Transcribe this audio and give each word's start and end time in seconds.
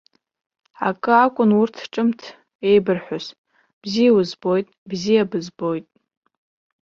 Акы 0.87 1.13
акәын 1.23 1.51
урҭ 1.61 1.75
ҿымҭ 1.91 2.19
еибырҳәоз, 2.69 3.25
бзиа 3.81 4.11
узбоит, 4.17 4.67
бзиа 4.89 5.23
бызбоит. 5.29 5.85